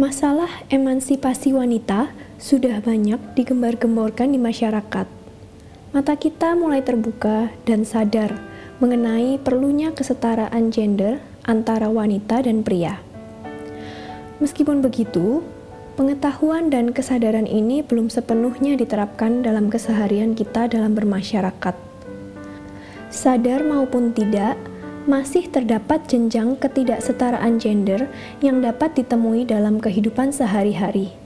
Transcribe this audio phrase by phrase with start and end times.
[0.00, 2.08] Masalah emansipasi wanita
[2.40, 5.04] sudah banyak digembar-gemborkan di masyarakat.
[5.92, 8.32] Mata kita mulai terbuka dan sadar
[8.80, 12.96] mengenai perlunya kesetaraan gender antara wanita dan pria.
[14.40, 15.44] Meskipun begitu,
[16.00, 21.76] pengetahuan dan kesadaran ini belum sepenuhnya diterapkan dalam keseharian kita dalam bermasyarakat.
[23.12, 24.56] Sadar maupun tidak,
[25.08, 28.08] masih terdapat jenjang ketidaksetaraan gender
[28.44, 31.16] yang dapat ditemui dalam kehidupan sehari-hari.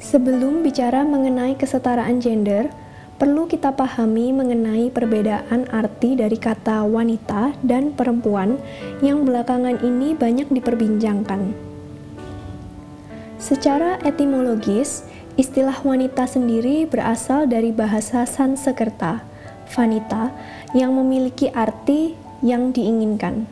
[0.00, 2.72] Sebelum bicara mengenai kesetaraan gender,
[3.20, 8.56] perlu kita pahami mengenai perbedaan arti dari kata wanita dan perempuan
[9.04, 11.52] yang belakangan ini banyak diperbincangkan.
[13.36, 15.04] Secara etimologis,
[15.36, 19.29] istilah wanita sendiri berasal dari bahasa Sanskerta,
[19.70, 20.34] vanita,
[20.74, 23.46] yang memiliki arti yang diinginkan.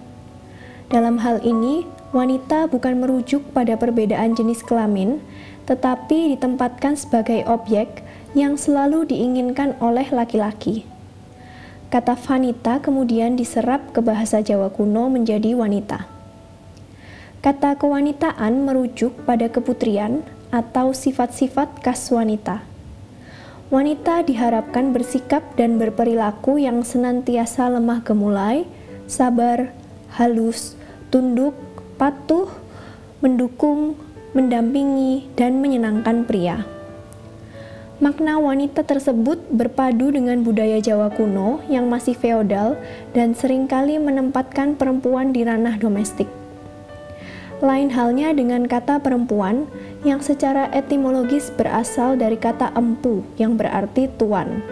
[0.89, 5.21] Dalam hal ini, wanita bukan merujuk pada perbedaan jenis kelamin,
[5.69, 8.01] tetapi ditempatkan sebagai objek
[8.33, 10.89] yang selalu diinginkan oleh laki-laki.
[11.89, 16.05] Kata vanita kemudian diserap ke bahasa Jawa kuno menjadi wanita.
[17.41, 20.21] Kata kewanitaan merujuk pada keputrian
[20.53, 22.68] atau sifat-sifat khas wanita.
[23.69, 28.65] Wanita diharapkan bersikap dan berperilaku yang senantiasa lemah gemulai,
[29.05, 29.77] sabar,
[30.17, 30.73] halus,
[31.13, 31.53] tunduk,
[32.01, 32.49] patuh,
[33.21, 34.01] mendukung,
[34.33, 36.65] mendampingi, dan menyenangkan pria.
[38.01, 42.81] Makna wanita tersebut berpadu dengan budaya Jawa kuno yang masih feodal
[43.13, 46.38] dan sering kali menempatkan perempuan di ranah domestik.
[47.59, 49.67] Lain halnya dengan kata perempuan
[50.07, 54.63] yang secara etimologis berasal dari kata empu yang berarti tuan,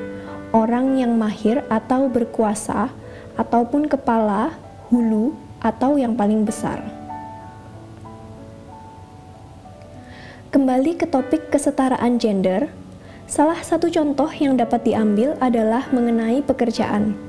[0.54, 2.94] orang yang mahir atau berkuasa,
[3.34, 4.54] ataupun kepala,
[4.86, 6.78] hulu, atau yang paling besar.
[10.54, 12.70] Kembali ke topik kesetaraan gender,
[13.26, 17.25] salah satu contoh yang dapat diambil adalah mengenai pekerjaan.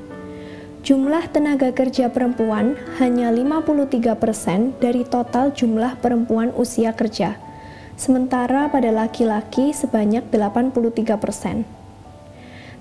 [0.85, 7.33] Jumlah tenaga kerja perempuan hanya 53% dari total jumlah perempuan usia kerja,
[7.97, 11.65] sementara pada laki-laki sebanyak 83%.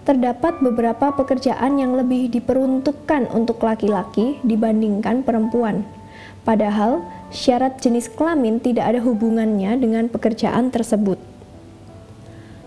[0.07, 5.83] Terdapat beberapa pekerjaan yang lebih diperuntukkan untuk laki-laki dibandingkan perempuan.
[6.47, 7.03] Padahal,
[7.35, 11.19] syarat jenis kelamin tidak ada hubungannya dengan pekerjaan tersebut.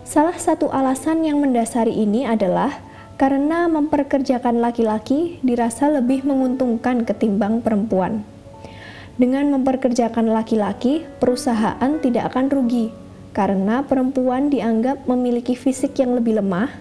[0.04, 2.89] Salah satu alasan yang mendasari ini adalah
[3.20, 8.24] karena memperkerjakan laki-laki dirasa lebih menguntungkan ketimbang perempuan.
[9.20, 12.96] Dengan memperkerjakan laki-laki, perusahaan tidak akan rugi
[13.36, 16.72] karena perempuan dianggap memiliki fisik yang lebih lemah,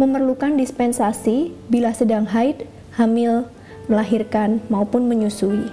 [0.00, 2.64] memerlukan dispensasi bila sedang haid,
[2.96, 3.44] hamil,
[3.84, 5.68] melahirkan, maupun menyusui.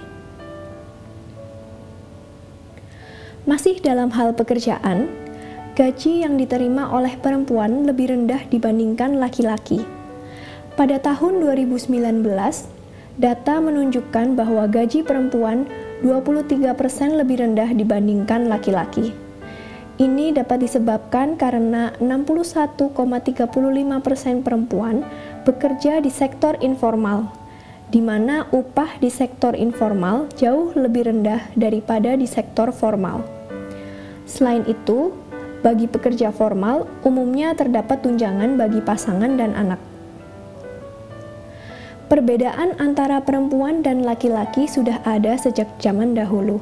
[3.48, 5.08] Masih dalam hal pekerjaan,
[5.72, 10.01] gaji yang diterima oleh perempuan lebih rendah dibandingkan laki-laki.
[10.72, 11.92] Pada tahun 2019,
[13.20, 15.68] data menunjukkan bahwa gaji perempuan
[16.00, 19.12] 23% lebih rendah dibandingkan laki-laki.
[20.00, 22.96] Ini dapat disebabkan karena 61,35%
[24.40, 25.04] perempuan
[25.44, 27.28] bekerja di sektor informal,
[27.92, 33.20] di mana upah di sektor informal jauh lebih rendah daripada di sektor formal.
[34.24, 35.12] Selain itu,
[35.60, 39.91] bagi pekerja formal, umumnya terdapat tunjangan bagi pasangan dan anak.
[42.12, 46.60] Perbedaan antara perempuan dan laki-laki sudah ada sejak zaman dahulu,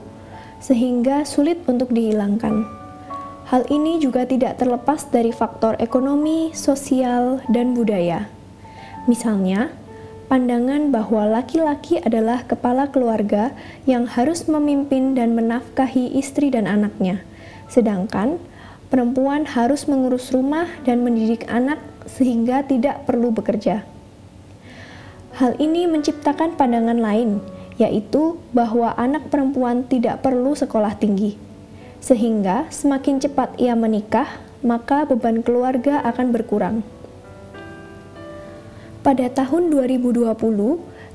[0.62, 2.62] sehingga sulit untuk dihilangkan.
[3.50, 8.30] Hal ini juga tidak terlepas dari faktor ekonomi, sosial, dan budaya.
[9.10, 9.74] Misalnya,
[10.30, 13.50] pandangan bahwa laki-laki adalah kepala keluarga
[13.90, 17.26] yang harus memimpin dan menafkahi istri dan anaknya,
[17.66, 18.38] sedangkan
[18.86, 23.89] perempuan harus mengurus rumah dan mendidik anak sehingga tidak perlu bekerja.
[25.40, 27.40] Hal ini menciptakan pandangan lain,
[27.80, 31.40] yaitu bahwa anak perempuan tidak perlu sekolah tinggi.
[31.96, 34.28] Sehingga semakin cepat ia menikah,
[34.60, 36.76] maka beban keluarga akan berkurang.
[39.00, 40.28] Pada tahun 2020,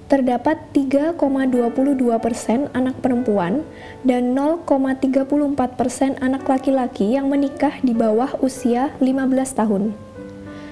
[0.10, 3.62] terdapat 3,22 persen anak perempuan
[4.02, 9.94] dan 0,34 persen anak laki-laki yang menikah di bawah usia 15 tahun.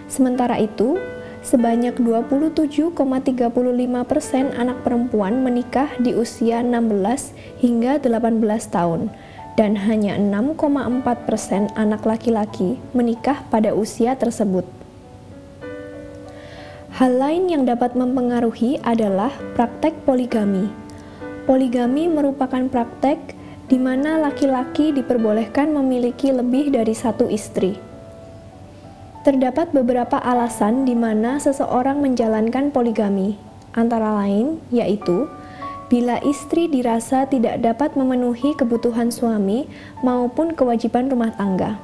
[0.09, 0.97] Sementara itu,
[1.43, 2.95] sebanyak 27,35
[4.07, 8.41] persen anak perempuan menikah di usia 16 hingga 18
[8.71, 9.11] tahun,
[9.59, 14.65] dan hanya 6,4 persen anak laki-laki menikah pada usia tersebut.
[16.93, 20.69] Hal lain yang dapat mempengaruhi adalah praktek poligami.
[21.43, 23.33] Poligami merupakan praktek
[23.67, 27.92] di mana laki-laki diperbolehkan memiliki lebih dari satu istri.
[29.23, 33.39] Terdapat beberapa alasan di mana seseorang menjalankan poligami,
[33.71, 35.31] antara lain yaitu
[35.87, 39.71] bila istri dirasa tidak dapat memenuhi kebutuhan suami
[40.03, 41.79] maupun kewajiban rumah tangga.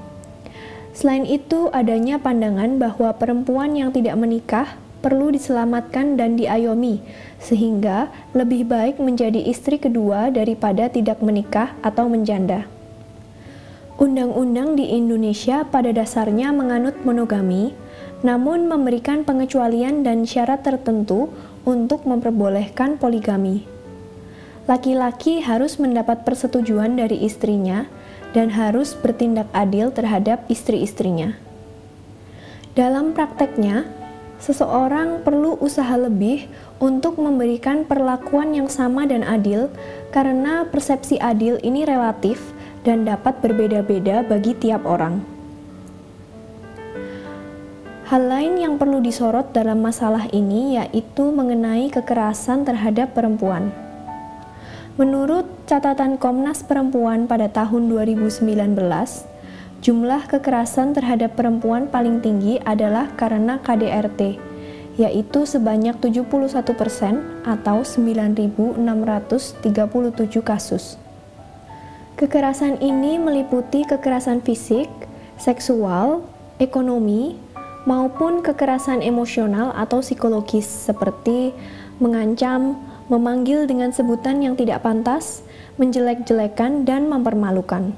[0.92, 7.00] Selain itu, adanya pandangan bahwa perempuan yang tidak menikah perlu diselamatkan dan diayomi,
[7.40, 12.68] sehingga lebih baik menjadi istri kedua daripada tidak menikah atau menjanda.
[14.00, 17.76] Undang-undang di Indonesia pada dasarnya menganut monogami,
[18.24, 21.28] namun memberikan pengecualian dan syarat tertentu
[21.68, 23.68] untuk memperbolehkan poligami.
[24.72, 27.92] Laki-laki harus mendapat persetujuan dari istrinya
[28.32, 31.36] dan harus bertindak adil terhadap istri-istrinya.
[32.80, 33.84] Dalam prakteknya,
[34.40, 36.48] seseorang perlu usaha lebih
[36.80, 39.68] untuk memberikan perlakuan yang sama dan adil,
[40.16, 42.40] karena persepsi adil ini relatif
[42.90, 45.22] dan dapat berbeda-beda bagi tiap orang.
[48.10, 53.70] Hal lain yang perlu disorot dalam masalah ini yaitu mengenai kekerasan terhadap perempuan.
[54.98, 58.42] Menurut catatan Komnas Perempuan pada tahun 2019,
[59.86, 64.42] jumlah kekerasan terhadap perempuan paling tinggi adalah karena KDRT,
[64.98, 70.98] yaitu sebanyak 71% atau 9.637 kasus.
[72.20, 74.92] Kekerasan ini meliputi kekerasan fisik,
[75.40, 76.28] seksual,
[76.60, 77.40] ekonomi,
[77.88, 81.56] maupun kekerasan emosional atau psikologis seperti
[82.04, 82.76] mengancam,
[83.08, 85.48] memanggil dengan sebutan yang tidak pantas,
[85.80, 87.96] menjelek-jelekan, dan mempermalukan.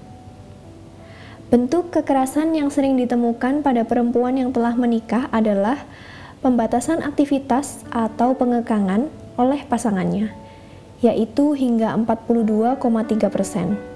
[1.49, 5.81] Bentuk kekerasan yang sering ditemukan pada perempuan yang telah menikah adalah
[6.45, 9.09] pembatasan aktivitas atau pengekangan
[9.41, 10.29] oleh pasangannya,
[11.01, 13.90] yaitu hingga 42,3 persen.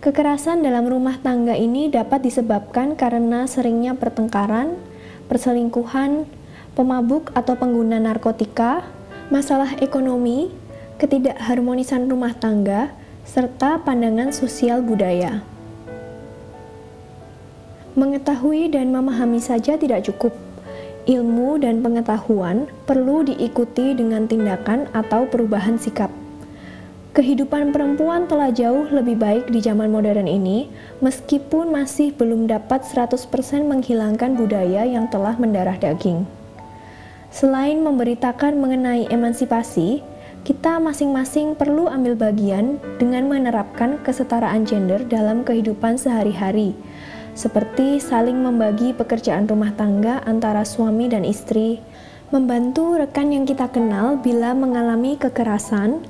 [0.00, 4.80] Kekerasan dalam rumah tangga ini dapat disebabkan karena seringnya pertengkaran,
[5.28, 6.24] perselingkuhan,
[6.72, 8.80] pemabuk atau pengguna narkotika,
[9.28, 10.48] masalah ekonomi,
[10.96, 12.96] ketidakharmonisan rumah tangga,
[13.28, 15.44] serta pandangan sosial budaya.
[17.92, 20.32] Mengetahui dan memahami saja tidak cukup.
[21.04, 26.08] Ilmu dan pengetahuan perlu diikuti dengan tindakan atau perubahan sikap.
[27.10, 30.70] Kehidupan perempuan telah jauh lebih baik di zaman modern ini,
[31.02, 33.26] meskipun masih belum dapat 100%
[33.66, 36.22] menghilangkan budaya yang telah mendarah daging.
[37.34, 40.06] Selain memberitakan mengenai emansipasi,
[40.46, 46.78] kita masing-masing perlu ambil bagian dengan menerapkan kesetaraan gender dalam kehidupan sehari-hari,
[47.34, 51.82] seperti saling membagi pekerjaan rumah tangga antara suami dan istri,
[52.30, 56.06] membantu rekan yang kita kenal bila mengalami kekerasan,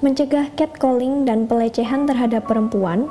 [0.00, 3.08] mencegah catcalling dan pelecehan terhadap perempuan,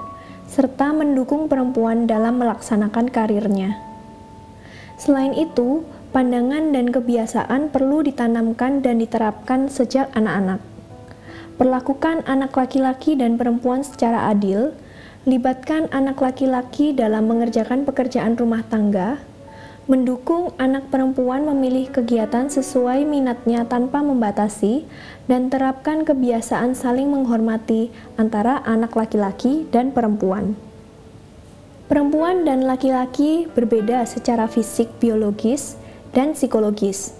[0.50, 3.78] serta mendukung perempuan dalam melaksanakan karirnya.
[4.98, 10.60] Selain itu, pandangan dan kebiasaan perlu ditanamkan dan diterapkan sejak anak-anak.
[11.62, 14.74] Perlakukan anak laki-laki dan perempuan secara adil,
[15.30, 19.22] libatkan anak laki-laki dalam mengerjakan pekerjaan rumah tangga,
[19.90, 24.86] mendukung anak perempuan memilih kegiatan sesuai minatnya tanpa membatasi,
[25.26, 30.54] dan terapkan kebiasaan saling menghormati antara anak laki-laki dan perempuan.
[31.90, 35.74] Perempuan dan laki-laki berbeda secara fisik, biologis,
[36.14, 37.18] dan psikologis.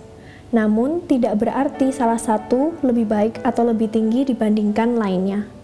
[0.54, 5.59] Namun, tidak berarti salah satu lebih baik atau lebih tinggi dibandingkan lainnya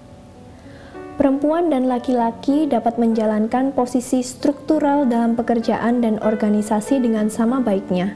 [1.15, 8.13] perempuan dan laki-laki dapat menjalankan posisi struktural dalam pekerjaan dan organisasi dengan sama baiknya.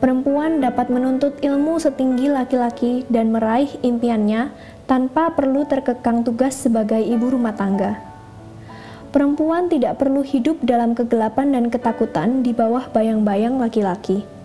[0.00, 4.50] Perempuan dapat menuntut ilmu setinggi laki-laki dan meraih impiannya
[4.88, 8.00] tanpa perlu terkekang tugas sebagai ibu rumah tangga.
[9.12, 14.37] Perempuan tidak perlu hidup dalam kegelapan dan ketakutan di bawah bayang-bayang laki-laki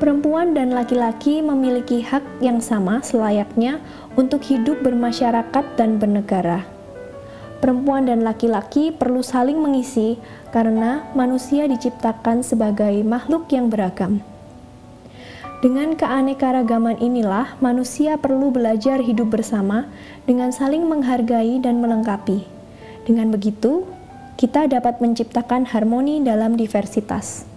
[0.00, 3.84] perempuan dan laki-laki memiliki hak yang sama selayaknya
[4.16, 6.64] untuk hidup bermasyarakat dan bernegara.
[7.60, 10.16] Perempuan dan laki-laki perlu saling mengisi
[10.48, 14.24] karena manusia diciptakan sebagai makhluk yang beragam.
[15.60, 19.92] Dengan keanekaragaman inilah manusia perlu belajar hidup bersama
[20.24, 22.48] dengan saling menghargai dan melengkapi.
[23.04, 23.84] Dengan begitu,
[24.40, 27.49] kita dapat menciptakan harmoni dalam diversitas.